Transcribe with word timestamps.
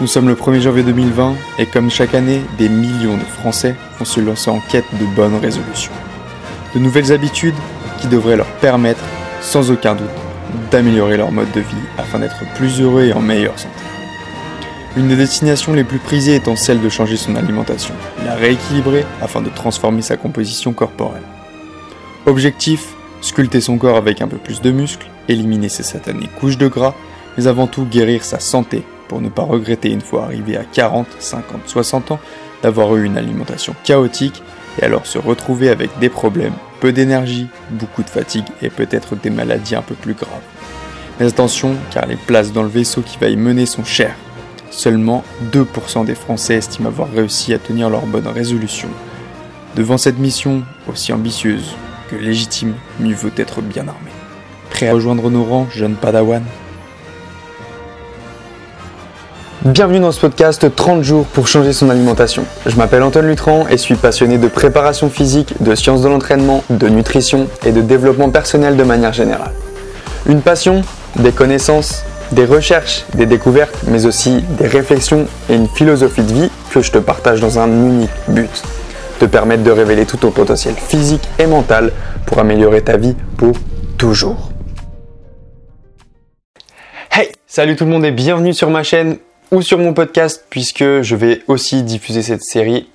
Nous 0.00 0.08
sommes 0.08 0.26
le 0.26 0.34
1er 0.34 0.60
janvier 0.60 0.82
2020 0.82 1.36
et 1.60 1.66
comme 1.66 1.88
chaque 1.88 2.14
année, 2.14 2.40
des 2.58 2.68
millions 2.68 3.16
de 3.16 3.22
Français 3.22 3.76
vont 3.96 4.04
se 4.04 4.18
lancer 4.18 4.50
en 4.50 4.58
quête 4.58 4.84
de 4.98 5.06
bonnes 5.14 5.36
résolutions. 5.36 5.92
De 6.74 6.80
nouvelles 6.80 7.12
habitudes 7.12 7.54
qui 8.00 8.08
devraient 8.08 8.36
leur 8.36 8.50
permettre, 8.56 9.04
sans 9.40 9.70
aucun 9.70 9.94
doute, 9.94 10.08
d'améliorer 10.72 11.16
leur 11.16 11.30
mode 11.30 11.52
de 11.52 11.60
vie 11.60 11.76
afin 11.96 12.18
d'être 12.18 12.40
plus 12.56 12.80
heureux 12.80 13.04
et 13.04 13.12
en 13.12 13.20
meilleure 13.20 13.56
santé. 13.56 13.72
Une 14.96 15.06
des 15.06 15.16
destinations 15.16 15.72
les 15.72 15.84
plus 15.84 16.00
prisées 16.00 16.34
étant 16.34 16.56
celle 16.56 16.80
de 16.80 16.88
changer 16.88 17.16
son 17.16 17.36
alimentation, 17.36 17.94
la 18.24 18.34
rééquilibrer 18.34 19.04
afin 19.22 19.42
de 19.42 19.48
transformer 19.48 20.02
sa 20.02 20.16
composition 20.16 20.72
corporelle. 20.72 21.22
Objectif, 22.26 22.94
sculpter 23.20 23.60
son 23.60 23.78
corps 23.78 23.96
avec 23.96 24.22
un 24.22 24.28
peu 24.28 24.38
plus 24.38 24.60
de 24.60 24.72
muscles, 24.72 25.06
éliminer 25.28 25.68
ses 25.68 25.84
satanées 25.84 26.30
couches 26.40 26.58
de 26.58 26.66
gras, 26.66 26.94
mais 27.38 27.46
avant 27.46 27.68
tout 27.68 27.84
guérir 27.84 28.24
sa 28.24 28.40
santé 28.40 28.82
pour 29.08 29.20
ne 29.20 29.28
pas 29.28 29.42
regretter 29.42 29.90
une 29.90 30.00
fois 30.00 30.24
arrivé 30.24 30.56
à 30.56 30.64
40, 30.64 31.06
50, 31.18 31.62
60 31.66 32.12
ans 32.12 32.20
d'avoir 32.62 32.96
eu 32.96 33.04
une 33.04 33.18
alimentation 33.18 33.74
chaotique 33.84 34.42
et 34.80 34.84
alors 34.84 35.06
se 35.06 35.18
retrouver 35.18 35.68
avec 35.68 35.98
des 35.98 36.08
problèmes, 36.08 36.54
peu 36.80 36.92
d'énergie, 36.92 37.48
beaucoup 37.70 38.02
de 38.02 38.10
fatigue 38.10 38.46
et 38.62 38.70
peut-être 38.70 39.16
des 39.16 39.30
maladies 39.30 39.76
un 39.76 39.82
peu 39.82 39.94
plus 39.94 40.14
graves. 40.14 40.40
Mais 41.18 41.26
attention, 41.26 41.76
car 41.90 42.06
les 42.06 42.16
places 42.16 42.52
dans 42.52 42.62
le 42.62 42.68
vaisseau 42.68 43.02
qui 43.02 43.18
va 43.18 43.28
y 43.28 43.36
mener 43.36 43.66
sont 43.66 43.84
chères. 43.84 44.16
Seulement 44.70 45.22
2% 45.52 46.04
des 46.04 46.16
Français 46.16 46.56
estiment 46.56 46.88
avoir 46.88 47.08
réussi 47.10 47.54
à 47.54 47.58
tenir 47.58 47.88
leur 47.88 48.06
bonne 48.06 48.26
résolution. 48.26 48.88
Devant 49.76 49.98
cette 49.98 50.18
mission, 50.18 50.62
aussi 50.90 51.12
ambitieuse 51.12 51.76
que 52.10 52.16
légitime, 52.16 52.74
mieux 52.98 53.14
vaut 53.14 53.30
être 53.36 53.60
bien 53.60 53.86
armé. 53.86 54.10
Prêt 54.70 54.88
à 54.88 54.94
rejoindre 54.94 55.30
nos 55.30 55.44
rangs, 55.44 55.68
jeune 55.70 55.94
padawan 55.94 56.42
Bienvenue 59.62 60.00
dans 60.00 60.12
ce 60.12 60.20
podcast 60.20 60.74
30 60.74 61.02
jours 61.02 61.24
pour 61.24 61.48
changer 61.48 61.72
son 61.72 61.88
alimentation. 61.88 62.44
Je 62.66 62.76
m'appelle 62.76 63.02
Antoine 63.02 63.26
Lutran 63.26 63.66
et 63.68 63.78
suis 63.78 63.94
passionné 63.94 64.36
de 64.36 64.48
préparation 64.48 65.08
physique, 65.08 65.54
de 65.62 65.74
sciences 65.74 66.02
de 66.02 66.08
l'entraînement, 66.08 66.62
de 66.68 66.86
nutrition 66.88 67.46
et 67.64 67.72
de 67.72 67.80
développement 67.80 68.28
personnel 68.28 68.76
de 68.76 68.82
manière 68.82 69.14
générale. 69.14 69.52
Une 70.26 70.42
passion, 70.42 70.82
des 71.16 71.32
connaissances, 71.32 72.04
des 72.32 72.44
recherches, 72.44 73.06
des 73.14 73.24
découvertes, 73.24 73.74
mais 73.86 74.04
aussi 74.04 74.42
des 74.58 74.66
réflexions 74.66 75.26
et 75.48 75.54
une 75.54 75.68
philosophie 75.68 76.24
de 76.24 76.32
vie 76.32 76.50
que 76.70 76.82
je 76.82 76.90
te 76.90 76.98
partage 76.98 77.40
dans 77.40 77.58
un 77.58 77.68
unique 77.68 78.10
but. 78.28 78.62
Te 79.18 79.24
permettre 79.24 79.62
de 79.62 79.70
révéler 79.70 80.04
tout 80.04 80.18
ton 80.18 80.30
potentiel 80.30 80.74
physique 80.74 81.26
et 81.38 81.46
mental 81.46 81.92
pour 82.26 82.38
améliorer 82.38 82.82
ta 82.82 82.98
vie 82.98 83.16
pour 83.38 83.52
toujours. 83.96 84.50
Hey, 87.10 87.30
salut 87.46 87.76
tout 87.76 87.84
le 87.84 87.92
monde 87.92 88.04
et 88.04 88.10
bienvenue 88.10 88.52
sur 88.52 88.68
ma 88.68 88.82
chaîne 88.82 89.16
ou 89.54 89.62
sur 89.62 89.78
mon 89.78 89.94
podcast 89.94 90.46
puisque 90.50 91.02
je 91.02 91.14
vais 91.14 91.42
aussi 91.46 91.84
diffuser 91.84 92.22
cette 92.22 92.42
série 92.42 92.88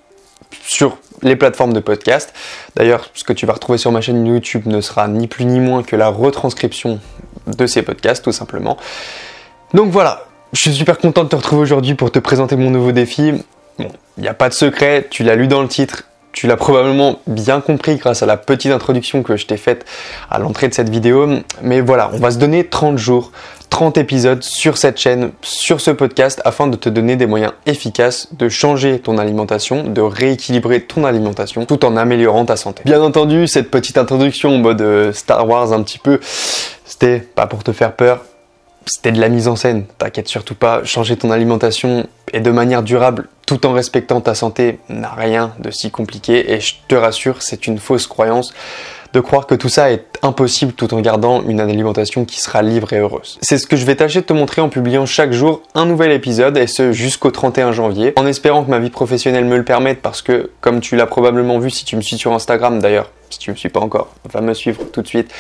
sur 0.61 0.97
les 1.21 1.37
plateformes 1.37 1.71
de 1.71 1.79
podcast. 1.79 2.33
D'ailleurs, 2.75 3.09
ce 3.13 3.23
que 3.23 3.31
tu 3.31 3.45
vas 3.45 3.53
retrouver 3.53 3.77
sur 3.77 3.93
ma 3.93 4.01
chaîne 4.01 4.25
YouTube 4.25 4.63
ne 4.65 4.81
sera 4.81 5.07
ni 5.07 5.27
plus 5.27 5.45
ni 5.45 5.61
moins 5.61 5.83
que 5.83 5.95
la 5.95 6.09
retranscription 6.09 6.99
de 7.47 7.65
ces 7.65 7.81
podcasts 7.81 8.25
tout 8.25 8.33
simplement. 8.33 8.77
Donc 9.73 9.89
voilà, 9.91 10.25
je 10.51 10.59
suis 10.59 10.73
super 10.73 10.97
content 10.97 11.23
de 11.23 11.29
te 11.29 11.35
retrouver 11.37 11.61
aujourd'hui 11.61 11.95
pour 11.95 12.11
te 12.11 12.19
présenter 12.19 12.57
mon 12.57 12.71
nouveau 12.71 12.91
défi. 12.91 13.31
Bon, 13.77 13.89
il 14.17 14.23
n'y 14.23 14.29
a 14.29 14.33
pas 14.33 14.49
de 14.49 14.53
secret, 14.53 15.07
tu 15.09 15.23
l'as 15.23 15.35
lu 15.35 15.47
dans 15.47 15.61
le 15.61 15.69
titre, 15.69 16.03
tu 16.33 16.45
l'as 16.47 16.57
probablement 16.57 17.19
bien 17.25 17.61
compris 17.61 17.95
grâce 17.95 18.21
à 18.21 18.25
la 18.25 18.35
petite 18.35 18.73
introduction 18.73 19.23
que 19.23 19.37
je 19.37 19.45
t'ai 19.45 19.57
faite 19.57 19.85
à 20.29 20.39
l'entrée 20.39 20.67
de 20.67 20.73
cette 20.73 20.89
vidéo. 20.89 21.29
Mais 21.61 21.79
voilà, 21.79 22.11
on 22.13 22.17
va 22.17 22.31
se 22.31 22.37
donner 22.37 22.67
30 22.67 22.97
jours 22.97 23.31
30 23.69 23.97
épisodes 23.97 24.43
sur 24.43 24.77
cette 24.77 24.97
chaîne, 24.97 25.31
sur 25.41 25.81
ce 25.81 25.91
podcast, 25.91 26.41
afin 26.45 26.67
de 26.67 26.75
te 26.75 26.89
donner 26.89 27.15
des 27.15 27.27
moyens 27.27 27.53
efficaces 27.65 28.27
de 28.33 28.49
changer 28.49 28.99
ton 28.99 29.17
alimentation, 29.17 29.83
de 29.83 30.01
rééquilibrer 30.01 30.81
ton 30.81 31.05
alimentation, 31.05 31.65
tout 31.65 31.85
en 31.85 31.95
améliorant 31.95 32.45
ta 32.45 32.57
santé. 32.57 32.83
Bien 32.85 33.01
entendu, 33.01 33.47
cette 33.47 33.71
petite 33.71 33.97
introduction 33.97 34.55
en 34.55 34.57
mode 34.57 34.81
euh, 34.81 35.13
Star 35.13 35.47
Wars 35.47 35.71
un 35.73 35.83
petit 35.83 35.99
peu, 35.99 36.19
c'était 36.85 37.19
pas 37.19 37.47
pour 37.47 37.63
te 37.63 37.71
faire 37.71 37.93
peur, 37.93 38.25
c'était 38.85 39.11
de 39.11 39.21
la 39.21 39.29
mise 39.29 39.47
en 39.47 39.55
scène. 39.55 39.85
T'inquiète 39.97 40.27
surtout 40.27 40.55
pas, 40.55 40.83
changer 40.83 41.15
ton 41.15 41.31
alimentation 41.31 42.07
et 42.33 42.39
de 42.39 42.51
manière 42.51 42.83
durable 42.83 43.27
tout 43.45 43.65
en 43.65 43.73
respectant 43.73 44.21
ta 44.21 44.35
santé 44.35 44.77
n'a 44.89 45.09
rien 45.09 45.53
de 45.57 45.71
si 45.71 45.89
compliqué 45.89 46.53
et 46.53 46.59
je 46.59 46.75
te 46.87 46.93
rassure, 46.93 47.41
c'est 47.41 47.65
une 47.65 47.79
fausse 47.79 48.05
croyance 48.05 48.53
de 49.13 49.19
croire 49.19 49.47
que 49.47 49.55
tout 49.55 49.69
ça 49.69 49.91
est 49.91 50.05
impossible 50.21 50.73
tout 50.73 50.93
en 50.93 51.01
gardant 51.01 51.41
une 51.43 51.59
alimentation 51.59 52.25
qui 52.25 52.39
sera 52.39 52.61
libre 52.61 52.93
et 52.93 52.99
heureuse. 52.99 53.37
C'est 53.41 53.57
ce 53.57 53.67
que 53.67 53.75
je 53.75 53.85
vais 53.85 53.95
tâcher 53.95 54.21
de 54.21 54.25
te 54.25 54.33
montrer 54.33 54.61
en 54.61 54.69
publiant 54.69 55.05
chaque 55.05 55.31
jour 55.31 55.61
un 55.75 55.85
nouvel 55.85 56.11
épisode 56.11 56.57
et 56.57 56.67
ce 56.67 56.91
jusqu'au 56.91 57.31
31 57.31 57.71
janvier 57.71 58.13
en 58.17 58.27
espérant 58.27 58.63
que 58.63 58.69
ma 58.69 58.79
vie 58.79 58.89
professionnelle 58.89 59.45
me 59.45 59.57
le 59.57 59.63
permette 59.63 60.01
parce 60.01 60.21
que 60.21 60.51
comme 60.61 60.79
tu 60.79 60.95
l'as 60.95 61.07
probablement 61.07 61.59
vu 61.59 61.69
si 61.69 61.85
tu 61.85 61.95
me 61.95 62.01
suis 62.01 62.17
sur 62.17 62.33
Instagram 62.33 62.79
d'ailleurs, 62.79 63.11
si 63.29 63.39
tu 63.39 63.51
me 63.51 63.55
suis 63.55 63.69
pas 63.69 63.79
encore, 63.79 64.09
va 64.31 64.41
me 64.41 64.53
suivre 64.53 64.83
tout 64.91 65.01
de 65.01 65.07
suite. 65.07 65.31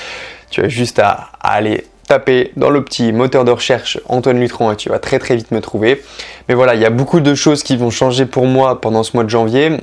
Tu 0.49 0.61
as 0.61 0.69
juste 0.69 0.99
à, 0.99 1.29
aller 1.41 1.85
taper 2.07 2.51
dans 2.55 2.71
le 2.71 2.83
petit 2.83 3.11
moteur 3.11 3.45
de 3.45 3.51
recherche 3.51 3.99
Antoine 4.07 4.39
Lutron 4.39 4.71
et 4.71 4.75
tu 4.75 4.89
vas 4.89 4.97
très 4.97 5.19
très 5.19 5.35
vite 5.35 5.51
me 5.51 5.61
trouver. 5.61 6.01
Mais 6.47 6.55
voilà, 6.55 6.73
il 6.73 6.81
y 6.81 6.85
a 6.85 6.89
beaucoup 6.89 7.19
de 7.19 7.35
choses 7.35 7.61
qui 7.61 7.77
vont 7.77 7.91
changer 7.91 8.25
pour 8.25 8.45
moi 8.45 8.81
pendant 8.81 9.03
ce 9.03 9.15
mois 9.15 9.23
de 9.23 9.29
janvier. 9.29 9.77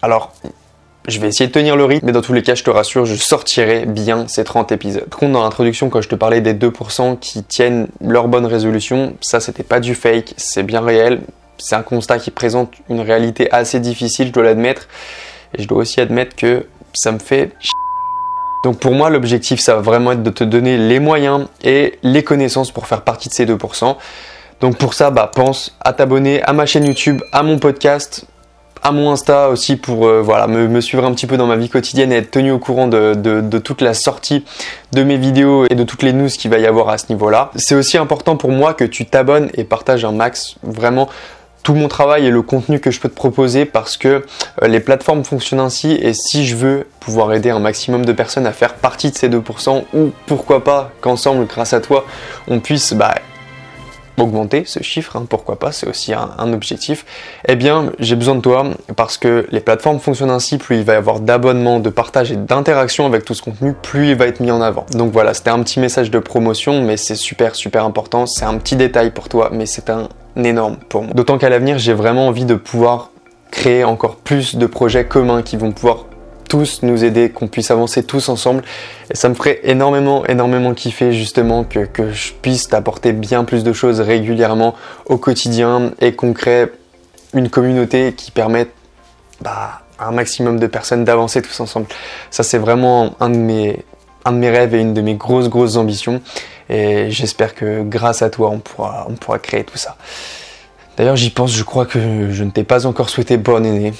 Alors, 0.00 0.32
je 1.08 1.18
vais 1.20 1.28
essayer 1.28 1.46
de 1.46 1.52
tenir 1.52 1.74
le 1.74 1.84
rythme, 1.84 2.06
mais 2.06 2.12
dans 2.12 2.20
tous 2.20 2.34
les 2.34 2.42
cas, 2.42 2.54
je 2.54 2.62
te 2.62 2.70
rassure, 2.70 3.06
je 3.06 3.14
sortirai 3.14 3.86
bien 3.86 4.28
ces 4.28 4.44
30 4.44 4.72
épisodes. 4.72 5.04
Par 5.04 5.18
contre, 5.18 5.32
dans 5.32 5.42
l'introduction, 5.42 5.88
quand 5.88 6.02
je 6.02 6.08
te 6.08 6.14
parlais 6.14 6.40
des 6.40 6.54
2% 6.54 7.18
qui 7.18 7.42
tiennent 7.42 7.88
leur 8.00 8.28
bonne 8.28 8.46
résolution, 8.46 9.14
ça 9.20 9.40
c'était 9.40 9.62
pas 9.62 9.80
du 9.80 9.94
fake, 9.94 10.34
c'est 10.36 10.62
bien 10.62 10.80
réel. 10.80 11.20
C'est 11.56 11.74
un 11.74 11.82
constat 11.82 12.18
qui 12.18 12.30
présente 12.30 12.72
une 12.88 13.00
réalité 13.00 13.50
assez 13.50 13.80
difficile, 13.80 14.28
je 14.28 14.32
dois 14.32 14.44
l'admettre. 14.44 14.86
Et 15.56 15.62
je 15.62 15.66
dois 15.66 15.78
aussi 15.78 16.00
admettre 16.00 16.36
que 16.36 16.66
ça 16.92 17.10
me 17.10 17.18
fait 17.18 17.52
donc 18.64 18.80
pour 18.80 18.92
moi, 18.92 19.08
l'objectif, 19.08 19.60
ça 19.60 19.76
va 19.76 19.80
vraiment 19.80 20.12
être 20.12 20.22
de 20.24 20.30
te 20.30 20.42
donner 20.42 20.76
les 20.76 20.98
moyens 20.98 21.46
et 21.62 21.98
les 22.02 22.24
connaissances 22.24 22.72
pour 22.72 22.88
faire 22.88 23.02
partie 23.02 23.28
de 23.28 23.34
ces 23.34 23.46
2%. 23.46 23.96
Donc 24.60 24.76
pour 24.76 24.94
ça, 24.94 25.10
bah, 25.10 25.30
pense 25.32 25.76
à 25.80 25.92
t'abonner 25.92 26.42
à 26.42 26.52
ma 26.52 26.66
chaîne 26.66 26.84
YouTube, 26.84 27.22
à 27.32 27.44
mon 27.44 27.58
podcast, 27.60 28.26
à 28.88 28.92
mon 28.92 29.10
Insta 29.10 29.50
aussi 29.50 29.76
pour 29.76 30.06
euh, 30.06 30.22
voilà, 30.22 30.46
me, 30.46 30.80
suivre 30.80 31.04
un 31.04 31.12
petit 31.12 31.26
peu 31.26 31.36
dans 31.36 31.46
ma 31.46 31.56
vie 31.56 31.68
quotidienne 31.68 32.10
et 32.10 32.16
être 32.16 32.30
tenu 32.30 32.50
au 32.50 32.58
courant 32.58 32.88
de, 32.88 33.58
toute 33.58 33.82
la 33.82 33.92
sortie 33.92 34.46
de 34.92 35.02
mes 35.02 35.18
vidéos 35.18 35.66
et 35.68 35.74
de 35.74 35.84
toutes 35.84 36.02
les 36.02 36.14
news 36.14 36.28
qu'il 36.28 36.50
va 36.50 36.58
y 36.58 36.66
avoir 36.66 36.88
à 36.88 36.96
ce 36.96 37.04
niveau-là. 37.10 37.50
C'est 37.56 37.74
aussi 37.74 37.98
important 37.98 38.36
pour 38.36 38.50
moi 38.50 38.72
que 38.72 38.84
tu 38.84 39.04
t'abonnes 39.04 39.50
et 39.54 39.64
partages 39.64 40.06
un 40.06 40.12
max 40.12 40.56
vraiment 40.62 41.08
tout 41.62 41.74
mon 41.74 41.88
travail 41.88 42.24
et 42.24 42.30
le 42.30 42.40
contenu 42.40 42.80
que 42.80 42.90
je 42.90 42.98
peux 42.98 43.10
te 43.10 43.14
proposer 43.14 43.66
parce 43.66 43.98
que 43.98 44.24
euh, 44.62 44.68
les 44.68 44.80
plateformes 44.80 45.22
fonctionnent 45.22 45.60
ainsi 45.60 45.92
et 45.92 46.14
si 46.14 46.46
je 46.46 46.56
veux 46.56 46.86
pouvoir 46.98 47.34
aider 47.34 47.50
un 47.50 47.58
maximum 47.58 48.06
de 48.06 48.12
personnes 48.12 48.46
à 48.46 48.52
faire 48.52 48.74
partie 48.74 49.10
de 49.10 49.16
ces 49.16 49.28
2% 49.28 49.84
ou 49.92 50.12
pourquoi 50.26 50.64
pas 50.64 50.92
qu'ensemble 51.02 51.46
grâce 51.46 51.74
à 51.74 51.80
toi 51.80 52.06
on 52.46 52.60
puisse 52.60 52.94
bah, 52.94 53.16
augmenter 54.18 54.64
ce 54.66 54.82
chiffre, 54.82 55.16
hein, 55.16 55.26
pourquoi 55.28 55.58
pas, 55.58 55.72
c'est 55.72 55.88
aussi 55.88 56.12
un, 56.12 56.52
objectif, 56.52 57.04
eh 57.46 57.56
bien 57.56 57.92
j'ai 57.98 58.16
besoin 58.16 58.34
de 58.34 58.40
toi 58.40 58.64
parce 58.96 59.18
que 59.18 59.46
les 59.50 59.60
plateformes 59.60 59.98
fonctionnent 60.00 60.30
ainsi, 60.30 60.58
plus 60.58 60.78
il 60.78 60.84
va 60.84 60.94
y 60.94 60.96
avoir 60.96 61.20
d'abonnements, 61.20 61.80
de 61.80 61.90
partage 61.90 62.32
et 62.32 62.36
d'interaction 62.36 63.06
avec 63.06 63.24
tout 63.24 63.34
ce 63.34 63.42
contenu, 63.42 63.74
plus 63.74 64.10
il 64.10 64.16
va 64.16 64.26
être 64.26 64.40
mis 64.40 64.50
en 64.50 64.60
avant. 64.60 64.86
Donc 64.92 65.12
voilà, 65.12 65.34
c'était 65.34 65.50
un 65.50 65.62
petit 65.62 65.80
message 65.80 66.10
de 66.10 66.18
promotion, 66.18 66.82
mais 66.82 66.96
c'est 66.96 67.14
super 67.14 67.54
super 67.54 67.84
important, 67.84 68.26
c'est 68.26 68.44
un 68.44 68.56
petit 68.58 68.76
détail 68.76 69.10
pour 69.10 69.28
toi, 69.28 69.50
mais 69.52 69.66
c'est 69.66 69.90
un 69.90 70.08
énorme 70.36 70.76
pour 70.88 71.02
moi. 71.02 71.12
D'autant 71.14 71.38
qu'à 71.38 71.48
l'avenir, 71.48 71.78
j'ai 71.78 71.92
vraiment 71.92 72.28
envie 72.28 72.44
de 72.44 72.54
pouvoir 72.54 73.10
créer 73.50 73.84
encore 73.84 74.16
plus 74.16 74.56
de 74.56 74.66
projets 74.66 75.04
communs 75.04 75.42
qui 75.42 75.56
vont 75.56 75.72
pouvoir 75.72 76.07
tous 76.48 76.82
nous 76.82 77.04
aider, 77.04 77.30
qu'on 77.30 77.46
puisse 77.46 77.70
avancer 77.70 78.02
tous 78.02 78.28
ensemble. 78.28 78.62
Et 79.10 79.16
ça 79.16 79.28
me 79.28 79.34
ferait 79.34 79.60
énormément, 79.64 80.26
énormément 80.26 80.74
kiffer 80.74 81.12
justement 81.12 81.64
que, 81.64 81.86
je 82.12 82.32
puisse 82.32 82.68
t'apporter 82.68 83.12
bien 83.12 83.44
plus 83.44 83.62
de 83.62 83.72
choses 83.72 84.00
régulièrement 84.00 84.74
au 85.06 85.18
quotidien 85.18 85.92
et 86.00 86.14
qu'on 86.14 86.32
crée 86.32 86.66
une 87.34 87.50
communauté 87.50 88.14
qui 88.14 88.30
permette 88.30 88.70
bah, 89.40 89.82
à 89.98 90.08
un 90.08 90.12
maximum 90.12 90.58
de 90.58 90.66
personnes 90.66 91.04
d'avancer 91.04 91.42
tous 91.42 91.60
ensemble. 91.60 91.86
Ça 92.30 92.42
c'est 92.42 92.58
vraiment 92.58 93.14
un 93.20 93.30
de 93.30 93.36
mes 93.36 93.84
un 94.24 94.32
de 94.32 94.38
mes 94.38 94.50
rêves 94.50 94.74
et 94.74 94.80
une 94.80 94.94
de 94.94 95.00
mes 95.00 95.14
grosses 95.14 95.48
grosses 95.48 95.76
ambitions 95.76 96.20
et 96.68 97.10
j'espère 97.10 97.54
que 97.54 97.82
grâce 97.82 98.22
à 98.22 98.30
toi 98.30 98.50
on 98.50 98.58
pourra, 98.58 99.06
on 99.08 99.14
pourra 99.14 99.38
créer 99.38 99.64
tout 99.64 99.78
ça. 99.78 99.96
D'ailleurs 100.96 101.16
j'y 101.16 101.30
pense, 101.30 101.54
je 101.54 101.62
crois 101.62 101.86
que 101.86 102.30
je 102.30 102.44
ne 102.44 102.50
t'ai 102.50 102.64
pas 102.64 102.86
encore 102.86 103.08
souhaité 103.10 103.36
bonne 103.36 103.66
année. 103.66 103.92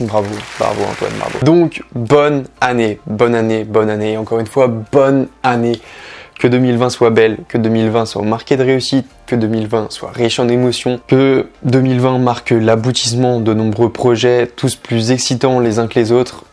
Bravo, 0.00 0.28
bravo 0.58 0.82
Antoine, 0.90 1.12
bravo. 1.18 1.38
Donc, 1.42 1.82
bonne 1.94 2.44
année, 2.62 2.98
bonne 3.06 3.34
année, 3.34 3.64
bonne 3.64 3.90
année. 3.90 4.16
Encore 4.16 4.40
une 4.40 4.46
fois, 4.46 4.66
bonne 4.68 5.28
année. 5.42 5.80
Que 6.38 6.48
2020 6.48 6.88
soit 6.88 7.10
belle, 7.10 7.36
que 7.48 7.58
2020 7.58 8.06
soit 8.06 8.22
marqué 8.22 8.56
de 8.56 8.64
réussite, 8.64 9.06
que 9.26 9.36
2020 9.36 9.90
soit 9.90 10.10
riche 10.10 10.40
en 10.40 10.48
émotions, 10.48 10.98
que 11.06 11.48
2020 11.64 12.18
marque 12.18 12.50
l'aboutissement 12.50 13.40
de 13.40 13.52
nombreux 13.52 13.92
projets, 13.92 14.46
tous 14.46 14.74
plus 14.74 15.10
excitants 15.10 15.60
les 15.60 15.78
uns 15.78 15.86
que 15.86 15.98
les 15.98 16.12
autres. 16.12 16.44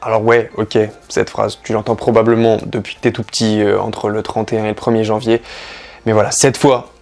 Alors 0.00 0.24
ouais, 0.24 0.50
ok, 0.56 0.78
cette 1.10 1.28
phrase, 1.28 1.58
tu 1.62 1.74
l'entends 1.74 1.94
probablement 1.94 2.56
depuis 2.64 2.94
que 2.94 3.00
t'es 3.00 3.12
tout 3.12 3.22
petit, 3.22 3.60
euh, 3.60 3.78
entre 3.78 4.08
le 4.08 4.22
31 4.22 4.64
et 4.64 4.68
le 4.68 4.74
1er 4.74 5.02
janvier. 5.02 5.42
Mais 6.06 6.12
voilà, 6.12 6.30
cette 6.30 6.56
fois, 6.56 6.92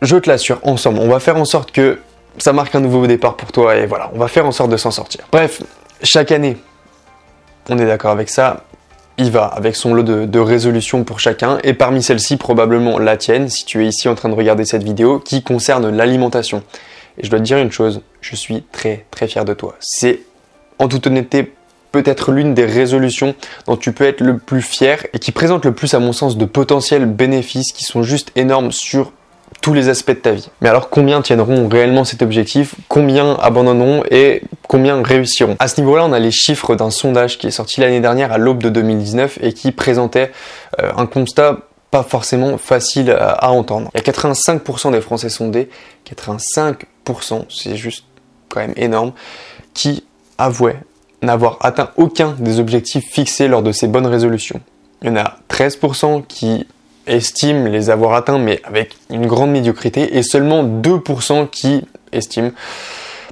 je 0.00 0.16
te 0.16 0.30
l'assure, 0.30 0.60
ensemble, 0.62 0.98
on 0.98 1.08
va 1.08 1.20
faire 1.20 1.36
en 1.36 1.44
sorte 1.44 1.72
que 1.72 1.98
ça 2.38 2.52
marque 2.52 2.74
un 2.74 2.80
nouveau 2.80 3.06
départ 3.06 3.36
pour 3.36 3.52
toi 3.52 3.76
et 3.76 3.86
voilà, 3.86 4.10
on 4.14 4.18
va 4.18 4.28
faire 4.28 4.46
en 4.46 4.52
sorte 4.52 4.70
de 4.70 4.76
s'en 4.76 4.90
sortir. 4.90 5.26
Bref, 5.30 5.62
chaque 6.02 6.32
année, 6.32 6.56
on 7.68 7.78
est 7.78 7.86
d'accord 7.86 8.10
avec 8.10 8.28
ça, 8.28 8.64
il 9.18 9.30
va 9.30 9.44
avec 9.44 9.76
son 9.76 9.94
lot 9.94 10.02
de, 10.02 10.38
résolutions 10.38 11.04
pour 11.04 11.20
chacun 11.20 11.58
et 11.62 11.74
parmi 11.74 12.02
celles-ci 12.02 12.36
probablement 12.36 12.98
la 12.98 13.16
tienne 13.16 13.48
si 13.48 13.64
tu 13.64 13.84
es 13.84 13.88
ici 13.88 14.08
en 14.08 14.14
train 14.14 14.28
de 14.28 14.34
regarder 14.34 14.64
cette 14.64 14.82
vidéo 14.82 15.18
qui 15.18 15.42
concerne 15.42 15.94
l'alimentation. 15.94 16.62
Et 17.18 17.24
je 17.24 17.30
dois 17.30 17.38
te 17.38 17.44
dire 17.44 17.58
une 17.58 17.70
chose, 17.70 18.00
je 18.20 18.34
suis 18.34 18.62
très 18.72 19.04
très 19.10 19.28
fier 19.28 19.44
de 19.44 19.54
toi. 19.54 19.76
C'est 19.80 20.20
en 20.78 20.88
toute 20.88 21.06
honnêteté 21.06 21.52
peut-être 21.92 22.32
l'une 22.32 22.54
des 22.54 22.64
résolutions 22.64 23.34
dont 23.66 23.76
tu 23.76 23.92
peux 23.92 24.04
être 24.04 24.22
le 24.22 24.38
plus 24.38 24.62
fier 24.62 25.06
et 25.12 25.18
qui 25.18 25.30
présente 25.30 25.64
le 25.66 25.72
plus 25.72 25.92
à 25.92 25.98
mon 25.98 26.12
sens 26.12 26.38
de 26.38 26.44
potentiels 26.46 27.04
bénéfices 27.04 27.72
qui 27.72 27.84
sont 27.84 28.02
juste 28.02 28.32
énormes 28.34 28.72
sur 28.72 29.12
tous 29.62 29.72
les 29.72 29.88
aspects 29.88 30.10
de 30.10 30.16
ta 30.16 30.32
vie. 30.32 30.50
Mais 30.60 30.68
alors 30.68 30.90
combien 30.90 31.22
tiendront 31.22 31.68
réellement 31.68 32.04
cet 32.04 32.20
objectif? 32.20 32.74
Combien 32.88 33.36
abandonneront 33.40 34.02
et 34.10 34.42
combien 34.68 35.02
réussiront? 35.02 35.56
À 35.60 35.68
ce 35.68 35.80
niveau-là, 35.80 36.04
on 36.04 36.12
a 36.12 36.18
les 36.18 36.32
chiffres 36.32 36.74
d'un 36.74 36.90
sondage 36.90 37.38
qui 37.38 37.46
est 37.46 37.52
sorti 37.52 37.80
l'année 37.80 38.00
dernière 38.00 38.32
à 38.32 38.38
l'aube 38.38 38.62
de 38.62 38.68
2019 38.68 39.38
et 39.40 39.54
qui 39.54 39.72
présentait 39.72 40.32
euh, 40.82 40.90
un 40.96 41.06
constat 41.06 41.60
pas 41.90 42.02
forcément 42.02 42.58
facile 42.58 43.10
à, 43.12 43.30
à 43.30 43.50
entendre. 43.50 43.90
Il 43.94 43.98
y 43.98 44.10
a 44.10 44.12
85% 44.12 44.92
des 44.92 45.00
Français 45.00 45.28
sondés, 45.28 45.70
85%, 46.10 47.44
c'est 47.48 47.76
juste 47.76 48.04
quand 48.48 48.60
même 48.60 48.74
énorme, 48.76 49.12
qui 49.74 50.04
avouaient 50.38 50.80
n'avoir 51.22 51.58
atteint 51.60 51.90
aucun 51.96 52.34
des 52.38 52.58
objectifs 52.58 53.04
fixés 53.10 53.46
lors 53.46 53.62
de 53.62 53.72
ces 53.72 53.86
bonnes 53.86 54.06
résolutions. 54.06 54.60
Il 55.02 55.08
y 55.08 55.10
en 55.10 55.16
a 55.16 55.38
13% 55.50 56.24
qui 56.26 56.66
estiment 57.06 57.68
les 57.68 57.90
avoir 57.90 58.14
atteints 58.14 58.38
mais 58.38 58.60
avec 58.64 58.96
une 59.10 59.26
grande 59.26 59.50
médiocrité 59.50 60.16
et 60.16 60.22
seulement 60.22 60.64
2% 60.64 61.48
qui 61.48 61.84
estiment 62.12 62.52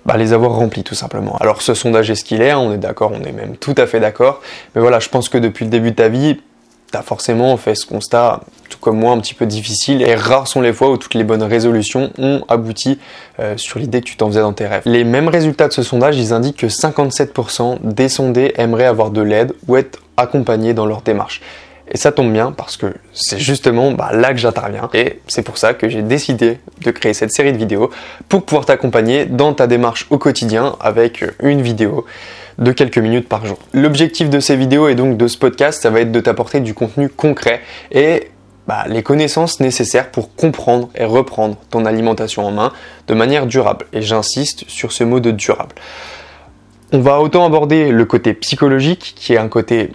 bah, 0.06 0.16
les 0.16 0.32
avoir 0.32 0.52
remplis 0.52 0.82
tout 0.82 0.94
simplement. 0.94 1.36
Alors 1.40 1.62
ce 1.62 1.74
sondage 1.74 2.10
est 2.10 2.14
ce 2.14 2.24
qu'il 2.24 2.42
est, 2.42 2.50
hein, 2.50 2.58
on 2.58 2.72
est 2.72 2.78
d'accord, 2.78 3.12
on 3.14 3.22
est 3.22 3.32
même 3.32 3.56
tout 3.56 3.74
à 3.76 3.86
fait 3.86 4.00
d'accord, 4.00 4.40
mais 4.74 4.80
voilà, 4.80 4.98
je 4.98 5.08
pense 5.08 5.28
que 5.28 5.38
depuis 5.38 5.64
le 5.64 5.70
début 5.70 5.90
de 5.90 5.96
ta 5.96 6.08
vie, 6.08 6.38
tu 6.90 6.98
as 6.98 7.02
forcément 7.02 7.56
fait 7.56 7.74
ce 7.74 7.86
constat, 7.86 8.40
tout 8.68 8.78
comme 8.78 8.98
moi, 8.98 9.12
un 9.12 9.18
petit 9.20 9.34
peu 9.34 9.46
difficile, 9.46 10.02
et 10.02 10.14
rares 10.14 10.48
sont 10.48 10.60
les 10.60 10.72
fois 10.72 10.90
où 10.90 10.96
toutes 10.96 11.14
les 11.14 11.24
bonnes 11.24 11.42
résolutions 11.42 12.10
ont 12.18 12.42
abouti 12.48 12.98
euh, 13.38 13.56
sur 13.56 13.78
l'idée 13.78 14.00
que 14.00 14.06
tu 14.06 14.16
t'en 14.16 14.28
faisais 14.28 14.40
dans 14.40 14.52
tes 14.52 14.66
rêves. 14.66 14.82
Les 14.86 15.04
mêmes 15.04 15.28
résultats 15.28 15.68
de 15.68 15.72
ce 15.72 15.82
sondage, 15.82 16.16
ils 16.16 16.32
indiquent 16.32 16.58
que 16.58 16.66
57% 16.66 17.78
des 17.82 18.08
sondés 18.08 18.54
aimeraient 18.56 18.86
avoir 18.86 19.10
de 19.10 19.20
l'aide 19.20 19.52
ou 19.68 19.76
être 19.76 20.00
accompagnés 20.16 20.74
dans 20.74 20.86
leur 20.86 21.02
démarche. 21.02 21.40
Et 21.90 21.96
ça 21.96 22.12
tombe 22.12 22.32
bien 22.32 22.52
parce 22.52 22.76
que 22.76 22.94
c'est 23.12 23.38
justement 23.38 23.90
bah, 23.92 24.10
là 24.12 24.32
que 24.32 24.38
j'interviens. 24.38 24.88
Et 24.94 25.20
c'est 25.26 25.42
pour 25.42 25.58
ça 25.58 25.74
que 25.74 25.88
j'ai 25.88 26.02
décidé 26.02 26.58
de 26.82 26.90
créer 26.90 27.14
cette 27.14 27.32
série 27.32 27.52
de 27.52 27.58
vidéos 27.58 27.90
pour 28.28 28.44
pouvoir 28.44 28.64
t'accompagner 28.64 29.26
dans 29.26 29.52
ta 29.54 29.66
démarche 29.66 30.06
au 30.10 30.18
quotidien 30.18 30.76
avec 30.80 31.24
une 31.42 31.62
vidéo 31.62 32.06
de 32.58 32.72
quelques 32.72 32.98
minutes 32.98 33.28
par 33.28 33.44
jour. 33.46 33.58
L'objectif 33.72 34.30
de 34.30 34.38
ces 34.38 34.54
vidéos 34.54 34.88
et 34.88 34.94
donc 34.94 35.16
de 35.16 35.26
ce 35.26 35.38
podcast, 35.38 35.82
ça 35.82 35.90
va 35.90 36.00
être 36.00 36.12
de 36.12 36.20
t'apporter 36.20 36.60
du 36.60 36.74
contenu 36.74 37.08
concret 37.08 37.60
et 37.90 38.30
bah, 38.68 38.84
les 38.86 39.02
connaissances 39.02 39.58
nécessaires 39.58 40.10
pour 40.10 40.34
comprendre 40.36 40.90
et 40.94 41.04
reprendre 41.04 41.56
ton 41.70 41.86
alimentation 41.86 42.46
en 42.46 42.52
main 42.52 42.72
de 43.08 43.14
manière 43.14 43.46
durable. 43.46 43.86
Et 43.92 44.02
j'insiste 44.02 44.64
sur 44.68 44.92
ce 44.92 45.02
mot 45.02 45.18
de 45.18 45.32
durable. 45.32 45.74
On 46.92 47.00
va 47.00 47.20
autant 47.20 47.44
aborder 47.46 47.90
le 47.90 48.04
côté 48.04 48.34
psychologique, 48.34 49.14
qui 49.16 49.32
est 49.32 49.38
un 49.38 49.48
côté 49.48 49.90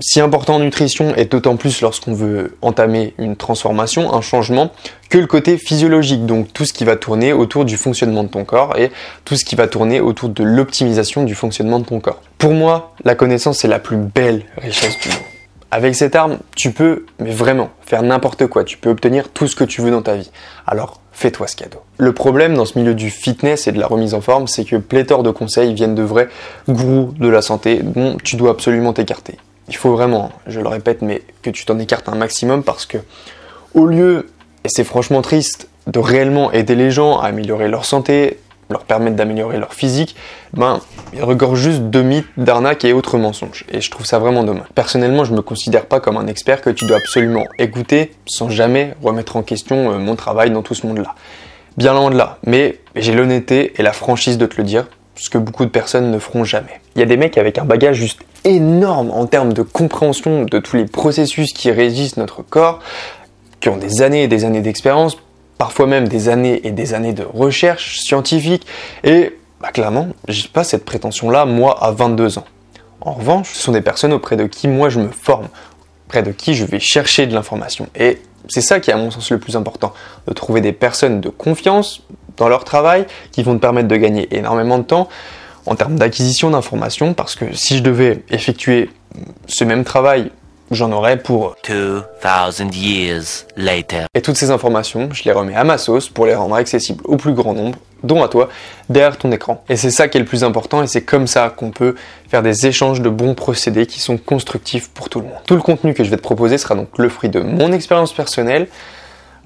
si 0.00 0.20
important 0.20 0.56
en 0.56 0.60
nutrition 0.60 1.14
et 1.14 1.26
d'autant 1.26 1.56
plus 1.56 1.82
lorsqu'on 1.82 2.14
veut 2.14 2.56
entamer 2.62 3.14
une 3.18 3.36
transformation, 3.36 4.12
un 4.12 4.20
changement, 4.20 4.72
que 5.10 5.18
le 5.18 5.26
côté 5.26 5.58
physiologique, 5.58 6.26
donc 6.26 6.52
tout 6.52 6.64
ce 6.64 6.72
qui 6.72 6.84
va 6.84 6.96
tourner 6.96 7.32
autour 7.32 7.64
du 7.64 7.76
fonctionnement 7.76 8.24
de 8.24 8.28
ton 8.28 8.44
corps 8.44 8.78
et 8.78 8.90
tout 9.24 9.36
ce 9.36 9.44
qui 9.44 9.56
va 9.56 9.68
tourner 9.68 10.00
autour 10.00 10.30
de 10.30 10.42
l'optimisation 10.42 11.24
du 11.24 11.34
fonctionnement 11.34 11.78
de 11.78 11.84
ton 11.84 12.00
corps. 12.00 12.22
Pour 12.38 12.52
moi, 12.52 12.94
la 13.04 13.14
connaissance 13.14 13.64
est 13.64 13.68
la 13.68 13.78
plus 13.78 13.96
belle 13.96 14.44
richesse 14.56 14.98
du 15.00 15.08
monde. 15.08 15.18
Avec 15.72 15.94
cette 15.94 16.16
arme, 16.16 16.38
tu 16.56 16.72
peux, 16.72 17.06
mais 17.20 17.30
vraiment, 17.30 17.70
faire 17.82 18.02
n'importe 18.02 18.46
quoi. 18.48 18.64
Tu 18.64 18.76
peux 18.76 18.90
obtenir 18.90 19.28
tout 19.28 19.46
ce 19.46 19.54
que 19.54 19.62
tu 19.62 19.82
veux 19.82 19.92
dans 19.92 20.02
ta 20.02 20.16
vie. 20.16 20.30
Alors, 20.66 21.00
fais-toi 21.12 21.46
ce 21.46 21.54
cadeau. 21.54 21.78
Le 21.98 22.12
problème 22.12 22.54
dans 22.54 22.64
ce 22.64 22.76
milieu 22.76 22.94
du 22.94 23.08
fitness 23.08 23.68
et 23.68 23.72
de 23.72 23.78
la 23.78 23.86
remise 23.86 24.14
en 24.14 24.20
forme, 24.20 24.48
c'est 24.48 24.64
que 24.64 24.76
pléthore 24.76 25.22
de 25.22 25.30
conseils 25.30 25.72
viennent 25.72 25.94
de 25.94 26.02
vrais 26.02 26.28
gourous 26.68 27.14
de 27.18 27.28
la 27.28 27.40
santé 27.40 27.80
dont 27.84 28.16
tu 28.24 28.34
dois 28.34 28.50
absolument 28.50 28.92
t'écarter 28.92 29.36
il 29.68 29.76
faut 29.76 29.92
vraiment, 29.92 30.32
je 30.46 30.60
le 30.60 30.68
répète, 30.68 31.02
mais 31.02 31.22
que 31.42 31.50
tu 31.50 31.64
t'en 31.64 31.78
écartes 31.78 32.08
un 32.08 32.16
maximum 32.16 32.62
parce 32.62 32.86
que 32.86 32.98
au 33.74 33.86
lieu, 33.86 34.28
et 34.64 34.68
c'est 34.68 34.84
franchement 34.84 35.22
triste, 35.22 35.68
de 35.86 35.98
réellement 35.98 36.52
aider 36.52 36.74
les 36.74 36.90
gens 36.90 37.18
à 37.18 37.26
améliorer 37.26 37.68
leur 37.68 37.84
santé, 37.84 38.38
leur 38.70 38.84
permettre 38.84 39.16
d'améliorer 39.16 39.58
leur 39.58 39.74
physique, 39.74 40.14
ben, 40.52 40.80
ils 41.12 41.22
regorgent 41.22 41.60
juste 41.60 41.90
de 41.90 42.02
mythes, 42.02 42.28
d'arnaques 42.36 42.84
et 42.84 42.92
autres 42.92 43.18
mensonges. 43.18 43.64
Et 43.70 43.80
je 43.80 43.90
trouve 43.90 44.06
ça 44.06 44.18
vraiment 44.18 44.44
dommage. 44.44 44.66
Personnellement, 44.74 45.24
je 45.24 45.32
me 45.34 45.42
considère 45.42 45.86
pas 45.86 46.00
comme 46.00 46.16
un 46.16 46.28
expert 46.28 46.60
que 46.60 46.70
tu 46.70 46.86
dois 46.86 46.98
absolument 46.98 47.44
écouter 47.58 48.12
sans 48.26 48.48
jamais 48.48 48.94
remettre 49.02 49.36
en 49.36 49.42
question 49.42 49.92
euh, 49.92 49.98
mon 49.98 50.14
travail 50.14 50.50
dans 50.50 50.62
tout 50.62 50.74
ce 50.74 50.86
monde-là. 50.86 51.14
Bien 51.76 51.94
loin 51.94 52.10
de 52.10 52.16
là. 52.16 52.38
Mais 52.46 52.78
j'ai 52.94 53.12
l'honnêteté 53.12 53.72
et 53.76 53.82
la 53.82 53.92
franchise 53.92 54.38
de 54.38 54.46
te 54.46 54.56
le 54.56 54.64
dire, 54.64 54.86
ce 55.16 55.30
que 55.30 55.38
beaucoup 55.38 55.64
de 55.64 55.70
personnes 55.70 56.10
ne 56.10 56.18
feront 56.18 56.44
jamais. 56.44 56.80
Il 56.94 57.00
y 57.00 57.02
a 57.02 57.06
des 57.06 57.16
mecs 57.16 57.38
avec 57.38 57.58
un 57.58 57.64
bagage 57.64 57.96
juste 57.96 58.20
énorme 58.44 59.10
en 59.10 59.26
termes 59.26 59.52
de 59.52 59.62
compréhension 59.62 60.44
de 60.44 60.58
tous 60.58 60.76
les 60.76 60.86
processus 60.86 61.52
qui 61.52 61.70
régissent 61.70 62.16
notre 62.16 62.42
corps, 62.42 62.80
qui 63.60 63.68
ont 63.68 63.76
des 63.76 64.02
années 64.02 64.24
et 64.24 64.28
des 64.28 64.44
années 64.44 64.62
d'expérience, 64.62 65.16
parfois 65.58 65.86
même 65.86 66.08
des 66.08 66.28
années 66.28 66.60
et 66.64 66.70
des 66.70 66.94
années 66.94 67.12
de 67.12 67.22
recherche 67.22 68.00
scientifique, 68.00 68.66
et 69.04 69.36
bah, 69.60 69.72
clairement, 69.72 70.08
j'ai 70.26 70.48
pas 70.48 70.64
cette 70.64 70.84
prétention-là, 70.84 71.44
moi, 71.44 71.76
à 71.82 71.90
22 71.90 72.38
ans. 72.38 72.46
En 73.02 73.12
revanche, 73.12 73.50
ce 73.52 73.62
sont 73.62 73.72
des 73.72 73.82
personnes 73.82 74.12
auprès 74.12 74.36
de 74.36 74.44
qui 74.44 74.68
moi 74.68 74.88
je 74.88 75.00
me 75.00 75.08
forme, 75.08 75.48
auprès 76.06 76.22
de 76.22 76.32
qui 76.32 76.54
je 76.54 76.64
vais 76.64 76.80
chercher 76.80 77.26
de 77.26 77.34
l'information. 77.34 77.88
Et 77.94 78.20
c'est 78.48 78.62
ça 78.62 78.80
qui 78.80 78.90
est 78.90 78.94
à 78.94 78.96
mon 78.96 79.10
sens 79.10 79.30
le 79.30 79.38
plus 79.38 79.56
important, 79.56 79.92
de 80.26 80.32
trouver 80.32 80.60
des 80.60 80.72
personnes 80.72 81.20
de 81.20 81.28
confiance 81.28 82.02
dans 82.36 82.48
leur 82.48 82.64
travail, 82.64 83.06
qui 83.32 83.42
vont 83.42 83.54
te 83.54 83.60
permettre 83.60 83.88
de 83.88 83.96
gagner 83.96 84.34
énormément 84.34 84.78
de 84.78 84.84
temps, 84.84 85.08
en 85.66 85.74
termes 85.74 85.96
d'acquisition 85.96 86.50
d'informations, 86.50 87.14
parce 87.14 87.34
que 87.34 87.54
si 87.54 87.78
je 87.78 87.82
devais 87.82 88.22
effectuer 88.30 88.90
ce 89.46 89.64
même 89.64 89.84
travail, 89.84 90.30
j'en 90.70 90.92
aurais 90.92 91.18
pour 91.18 91.56
2000 91.66 92.04
years 92.74 93.46
later. 93.56 94.06
Et 94.14 94.22
toutes 94.22 94.36
ces 94.36 94.50
informations, 94.50 95.08
je 95.12 95.24
les 95.24 95.32
remets 95.32 95.54
à 95.54 95.64
ma 95.64 95.78
sauce 95.78 96.08
pour 96.08 96.26
les 96.26 96.34
rendre 96.34 96.54
accessibles 96.54 97.02
au 97.04 97.16
plus 97.16 97.32
grand 97.32 97.54
nombre, 97.54 97.78
dont 98.02 98.22
à 98.22 98.28
toi, 98.28 98.48
derrière 98.88 99.18
ton 99.18 99.32
écran. 99.32 99.64
Et 99.68 99.76
c'est 99.76 99.90
ça 99.90 100.08
qui 100.08 100.16
est 100.18 100.20
le 100.20 100.26
plus 100.26 100.44
important, 100.44 100.82
et 100.82 100.86
c'est 100.86 101.02
comme 101.02 101.26
ça 101.26 101.50
qu'on 101.50 101.70
peut 101.70 101.96
faire 102.28 102.42
des 102.42 102.66
échanges 102.66 103.00
de 103.00 103.08
bons 103.08 103.34
procédés 103.34 103.86
qui 103.86 104.00
sont 104.00 104.16
constructifs 104.16 104.88
pour 104.90 105.08
tout 105.08 105.20
le 105.20 105.26
monde. 105.26 105.38
Tout 105.46 105.56
le 105.56 105.62
contenu 105.62 105.92
que 105.94 106.04
je 106.04 106.10
vais 106.10 106.16
te 106.16 106.22
proposer 106.22 106.56
sera 106.56 106.74
donc 106.74 106.98
le 106.98 107.08
fruit 107.08 107.30
de 107.30 107.40
mon 107.40 107.72
expérience 107.72 108.12
personnelle, 108.12 108.68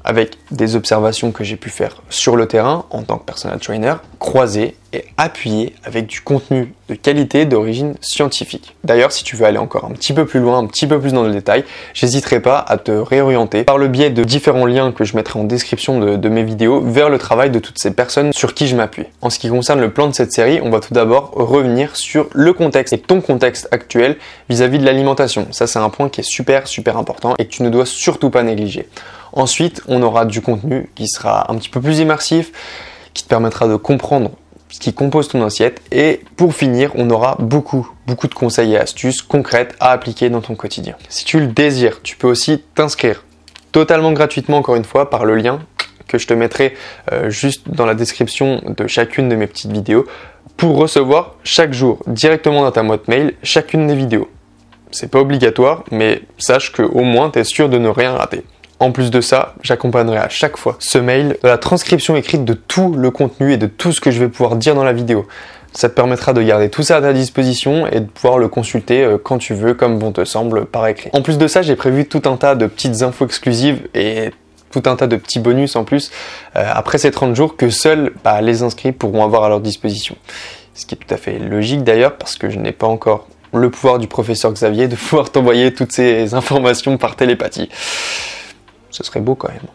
avec 0.04 0.36
des 0.50 0.76
observations 0.76 1.32
que 1.32 1.44
j'ai 1.44 1.56
pu 1.56 1.70
faire 1.70 2.02
sur 2.10 2.36
le 2.36 2.46
terrain 2.46 2.84
en 2.90 3.02
tant 3.02 3.16
que 3.16 3.24
personal 3.24 3.58
trainer, 3.58 3.94
croisées 4.18 4.76
et 4.92 5.04
appuyées 5.16 5.74
avec 5.82 6.06
du 6.06 6.20
contenu 6.20 6.72
de 6.88 6.94
qualité 6.94 7.46
d'origine 7.46 7.94
scientifique. 8.00 8.76
D'ailleurs, 8.84 9.10
si 9.10 9.24
tu 9.24 9.34
veux 9.34 9.46
aller 9.46 9.58
encore 9.58 9.86
un 9.86 9.90
petit 9.90 10.12
peu 10.12 10.26
plus 10.26 10.40
loin, 10.40 10.58
un 10.58 10.66
petit 10.66 10.86
peu 10.86 11.00
plus 11.00 11.12
dans 11.12 11.24
le 11.24 11.32
détail, 11.32 11.64
j'hésiterai 11.94 12.40
pas 12.40 12.58
à 12.58 12.76
te 12.76 12.92
réorienter 12.92 13.64
par 13.64 13.78
le 13.78 13.88
biais 13.88 14.10
de 14.10 14.22
différents 14.22 14.66
liens 14.66 14.92
que 14.92 15.04
je 15.04 15.16
mettrai 15.16 15.40
en 15.40 15.44
description 15.44 15.98
de, 15.98 16.28
mes 16.28 16.44
vidéos 16.44 16.80
vers 16.80 17.10
le 17.10 17.18
travail 17.18 17.50
de 17.50 17.58
toutes 17.58 17.78
ces 17.78 17.92
personnes 17.92 18.32
sur 18.32 18.54
qui 18.54 18.68
je 18.68 18.76
m'appuie. 18.76 19.06
En 19.20 19.30
ce 19.30 19.38
qui 19.38 19.48
concerne 19.48 19.80
le 19.80 19.90
plan 19.90 20.06
de 20.06 20.14
cette 20.14 20.32
série, 20.32 20.60
on 20.62 20.70
va 20.70 20.80
tout 20.80 20.94
d'abord 20.94 21.30
revenir 21.32 21.96
sur 21.96 22.28
le 22.32 22.52
contexte 22.52 22.92
et 22.92 22.98
ton 22.98 23.20
contexte 23.20 23.68
actuel 23.72 24.16
vis-à-vis 24.48 24.78
-vis 24.78 24.80
de 24.80 24.86
l'alimentation. 24.86 25.48
Ça, 25.50 25.66
c'est 25.66 25.78
un 25.78 25.90
point 25.90 26.08
qui 26.08 26.20
est 26.20 26.28
super, 26.28 26.66
super 26.66 26.96
important 26.98 27.34
et 27.38 27.46
que 27.46 27.50
tu 27.50 27.62
ne 27.62 27.70
dois 27.70 27.86
surtout 27.86 28.30
pas 28.30 28.42
négliger. 28.42 28.86
Ensuite, 29.36 29.82
on 29.88 30.00
aura 30.02 30.24
du 30.24 30.40
contenu 30.40 30.88
qui 30.94 31.08
sera 31.08 31.50
un 31.50 31.56
petit 31.56 31.68
peu 31.68 31.80
plus 31.80 31.98
immersif, 31.98 32.52
qui 33.14 33.24
te 33.24 33.28
permettra 33.28 33.66
de 33.66 33.74
comprendre 33.74 34.30
ce 34.68 34.78
qui 34.78 34.94
compose 34.94 35.28
ton 35.28 35.44
assiette. 35.44 35.82
Et 35.90 36.20
pour 36.36 36.54
finir, 36.54 36.92
on 36.94 37.10
aura 37.10 37.36
beaucoup, 37.40 37.88
beaucoup 38.06 38.28
de 38.28 38.34
conseils 38.34 38.74
et 38.74 38.78
astuces 38.78 39.22
concrètes 39.22 39.74
à 39.80 39.90
appliquer 39.90 40.30
dans 40.30 40.40
ton 40.40 40.54
quotidien. 40.54 40.94
Si 41.08 41.24
tu 41.24 41.40
le 41.40 41.48
désires, 41.48 42.00
tu 42.02 42.16
peux 42.16 42.28
aussi 42.28 42.62
t'inscrire 42.74 43.24
totalement 43.72 44.12
gratuitement, 44.12 44.58
encore 44.58 44.76
une 44.76 44.84
fois, 44.84 45.10
par 45.10 45.24
le 45.24 45.34
lien 45.34 45.60
que 46.06 46.18
je 46.18 46.28
te 46.28 46.34
mettrai 46.34 46.74
euh, 47.12 47.28
juste 47.28 47.68
dans 47.68 47.86
la 47.86 47.94
description 47.94 48.62
de 48.64 48.86
chacune 48.86 49.28
de 49.28 49.34
mes 49.34 49.48
petites 49.48 49.72
vidéos 49.72 50.06
pour 50.56 50.76
recevoir 50.76 51.34
chaque 51.42 51.72
jour 51.72 51.98
directement 52.06 52.62
dans 52.62 52.70
ta 52.70 52.84
boîte 52.84 53.08
mail 53.08 53.34
chacune 53.42 53.88
des 53.88 53.96
vidéos. 53.96 54.30
C'est 54.92 55.10
pas 55.10 55.18
obligatoire, 55.18 55.82
mais 55.90 56.22
sache 56.38 56.72
que 56.72 56.82
au 56.82 57.02
moins 57.02 57.30
tu 57.30 57.40
es 57.40 57.44
sûr 57.44 57.68
de 57.68 57.78
ne 57.78 57.88
rien 57.88 58.14
rater. 58.14 58.44
En 58.80 58.90
plus 58.90 59.10
de 59.10 59.20
ça, 59.20 59.54
j'accompagnerai 59.62 60.18
à 60.18 60.28
chaque 60.28 60.56
fois 60.56 60.76
ce 60.78 60.98
mail 60.98 61.36
la 61.42 61.58
transcription 61.58 62.16
écrite 62.16 62.44
de 62.44 62.54
tout 62.54 62.92
le 62.92 63.10
contenu 63.10 63.52
et 63.52 63.56
de 63.56 63.66
tout 63.66 63.92
ce 63.92 64.00
que 64.00 64.10
je 64.10 64.18
vais 64.18 64.28
pouvoir 64.28 64.56
dire 64.56 64.74
dans 64.74 64.84
la 64.84 64.92
vidéo. 64.92 65.26
Ça 65.72 65.88
te 65.88 65.94
permettra 65.94 66.32
de 66.32 66.42
garder 66.42 66.70
tout 66.70 66.82
ça 66.82 66.96
à 66.96 67.00
ta 67.00 67.12
disposition 67.12 67.86
et 67.88 68.00
de 68.00 68.06
pouvoir 68.06 68.38
le 68.38 68.48
consulter 68.48 69.02
euh, 69.02 69.18
quand 69.18 69.38
tu 69.38 69.54
veux, 69.54 69.74
comme 69.74 69.98
bon 69.98 70.12
te 70.12 70.24
semble, 70.24 70.66
par 70.66 70.86
écrit. 70.86 71.10
En 71.12 71.22
plus 71.22 71.36
de 71.36 71.48
ça, 71.48 71.62
j'ai 71.62 71.74
prévu 71.74 72.06
tout 72.06 72.22
un 72.26 72.36
tas 72.36 72.54
de 72.54 72.66
petites 72.66 73.02
infos 73.02 73.24
exclusives 73.24 73.88
et 73.94 74.30
tout 74.70 74.82
un 74.86 74.96
tas 74.96 75.06
de 75.06 75.16
petits 75.16 75.38
bonus 75.38 75.76
en 75.76 75.84
plus 75.84 76.10
euh, 76.56 76.64
après 76.72 76.98
ces 76.98 77.10
30 77.10 77.34
jours 77.34 77.56
que 77.56 77.70
seuls 77.70 78.12
bah, 78.24 78.40
les 78.40 78.62
inscrits 78.62 78.92
pourront 78.92 79.24
avoir 79.24 79.44
à 79.44 79.48
leur 79.48 79.60
disposition. 79.60 80.16
Ce 80.74 80.86
qui 80.86 80.94
est 80.94 80.98
tout 80.98 81.14
à 81.14 81.16
fait 81.16 81.38
logique 81.38 81.84
d'ailleurs 81.84 82.16
parce 82.16 82.36
que 82.36 82.50
je 82.50 82.58
n'ai 82.58 82.72
pas 82.72 82.88
encore 82.88 83.28
le 83.52 83.70
pouvoir 83.70 83.98
du 83.98 84.08
professeur 84.08 84.52
Xavier 84.52 84.88
de 84.88 84.96
pouvoir 84.96 85.30
t'envoyer 85.30 85.72
toutes 85.72 85.92
ces 85.92 86.34
informations 86.34 86.98
par 86.98 87.14
télépathie. 87.14 87.68
Ce 88.94 89.02
serait 89.02 89.20
beau 89.20 89.34
quand 89.34 89.48
même. 89.48 89.66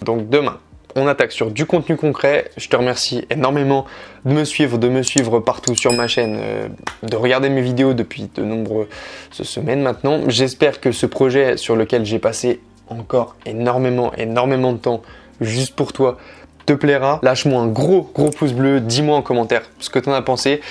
Donc 0.00 0.30
demain, 0.30 0.58
on 0.96 1.06
attaque 1.06 1.30
sur 1.30 1.50
du 1.50 1.66
contenu 1.66 1.96
concret. 1.96 2.50
Je 2.56 2.70
te 2.70 2.76
remercie 2.76 3.26
énormément 3.28 3.84
de 4.24 4.32
me 4.32 4.44
suivre, 4.44 4.78
de 4.78 4.88
me 4.88 5.02
suivre 5.02 5.40
partout 5.40 5.76
sur 5.76 5.92
ma 5.92 6.08
chaîne, 6.08 6.38
euh, 6.40 6.68
de 7.02 7.16
regarder 7.16 7.50
mes 7.50 7.60
vidéos 7.60 7.92
depuis 7.92 8.30
de 8.34 8.42
nombreuses 8.42 8.88
semaines 9.30 9.82
maintenant. 9.82 10.22
J'espère 10.28 10.80
que 10.80 10.90
ce 10.90 11.04
projet 11.04 11.58
sur 11.58 11.76
lequel 11.76 12.06
j'ai 12.06 12.18
passé 12.18 12.60
encore 12.88 13.36
énormément, 13.44 14.10
énormément 14.14 14.72
de 14.72 14.78
temps 14.78 15.02
juste 15.42 15.76
pour 15.76 15.92
toi 15.92 16.16
te 16.64 16.72
plaira. 16.72 17.20
Lâche-moi 17.22 17.60
un 17.60 17.66
gros, 17.68 18.10
gros 18.14 18.30
pouce 18.30 18.54
bleu. 18.54 18.80
Dis-moi 18.80 19.18
en 19.18 19.22
commentaire 19.22 19.62
ce 19.80 19.90
que 19.90 19.98
tu 19.98 20.08
en 20.08 20.14
as 20.14 20.22
pensé. 20.22 20.62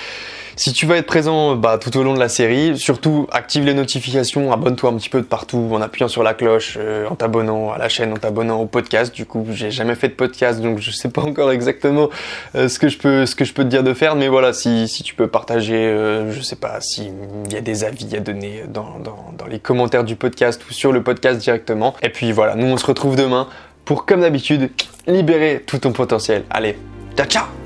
Si 0.60 0.74
tu 0.74 0.84
vas 0.84 0.98
être 0.98 1.06
présent 1.06 1.56
bah, 1.56 1.78
tout 1.78 1.96
au 1.96 2.02
long 2.02 2.12
de 2.12 2.18
la 2.18 2.28
série, 2.28 2.76
surtout 2.76 3.26
active 3.32 3.64
les 3.64 3.72
notifications, 3.72 4.52
abonne-toi 4.52 4.90
un 4.90 4.96
petit 4.98 5.08
peu 5.08 5.22
de 5.22 5.26
partout 5.26 5.70
en 5.72 5.80
appuyant 5.80 6.06
sur 6.06 6.22
la 6.22 6.34
cloche, 6.34 6.76
euh, 6.78 7.08
en 7.08 7.14
t'abonnant 7.14 7.72
à 7.72 7.78
la 7.78 7.88
chaîne, 7.88 8.12
en 8.12 8.18
t'abonnant 8.18 8.60
au 8.60 8.66
podcast. 8.66 9.14
Du 9.14 9.24
coup, 9.24 9.46
j'ai 9.52 9.70
jamais 9.70 9.94
fait 9.94 10.08
de 10.08 10.12
podcast, 10.12 10.60
donc 10.60 10.78
je 10.78 10.90
sais 10.90 11.08
pas 11.08 11.22
encore 11.22 11.50
exactement 11.50 12.10
euh, 12.56 12.68
ce 12.68 12.78
que 12.78 12.90
je 12.90 12.98
peux 12.98 13.24
te 13.64 13.68
dire 13.68 13.82
de 13.82 13.94
faire, 13.94 14.16
mais 14.16 14.28
voilà, 14.28 14.52
si, 14.52 14.86
tu 15.02 15.14
peux 15.14 15.28
partager, 15.28 15.76
euh, 15.76 16.30
je 16.30 16.42
sais 16.42 16.56
pas, 16.56 16.78
s'il 16.82 17.14
y 17.50 17.56
a 17.56 17.62
des 17.62 17.82
avis 17.84 18.14
à 18.14 18.20
donner 18.20 18.64
dans 18.68 19.46
les 19.48 19.60
commentaires 19.60 20.04
du 20.04 20.14
podcast 20.14 20.60
ou 20.68 20.74
sur 20.74 20.92
le 20.92 21.02
podcast 21.02 21.40
directement. 21.40 21.94
Et 22.02 22.10
puis 22.10 22.32
voilà, 22.32 22.54
nous 22.54 22.66
on 22.66 22.76
se 22.76 22.84
retrouve 22.84 23.16
demain 23.16 23.48
pour 23.86 24.04
comme 24.04 24.20
d'habitude 24.20 24.70
libérer 25.06 25.64
tout 25.66 25.78
ton 25.78 25.92
potentiel. 25.92 26.44
Allez, 26.50 26.76
ciao 27.16 27.26
ciao 27.26 27.59